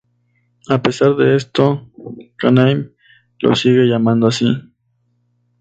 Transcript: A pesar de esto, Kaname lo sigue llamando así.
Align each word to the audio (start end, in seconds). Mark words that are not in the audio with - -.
A 0.67 0.81
pesar 0.81 1.13
de 1.15 1.35
esto, 1.35 1.87
Kaname 2.35 2.89
lo 3.37 3.53
sigue 3.53 3.83
llamando 3.87 4.25
así. 4.25 4.51